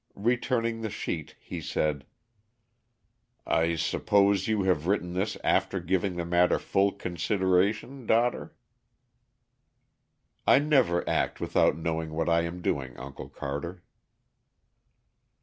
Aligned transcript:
Returning 0.15 0.81
the 0.81 0.89
sheet 0.89 1.35
he 1.39 1.61
said: 1.61 2.07
"I 3.45 3.75
suppose 3.75 4.47
you 4.47 4.63
have 4.63 4.87
written 4.87 5.13
this 5.13 5.37
after 5.43 5.79
giving 5.79 6.15
the 6.15 6.25
matter 6.25 6.57
full 6.57 6.91
consideration, 6.93 8.07
daughter?" 8.07 8.55
"I 10.47 10.57
never 10.57 11.07
act 11.07 11.39
without 11.39 11.77
knowing 11.77 12.13
what 12.13 12.29
I 12.29 12.41
am 12.45 12.63
doing, 12.63 12.97
Uncle 12.97 13.29
Carter." 13.29 13.83